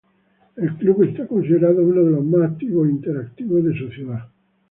[0.55, 4.29] El club es considerado uno de los más activos e interactivos de su ciudad.